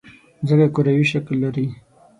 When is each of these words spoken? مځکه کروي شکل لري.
مځکه 0.41 0.67
کروي 0.75 1.05
شکل 1.11 1.33
لري. 1.43 1.67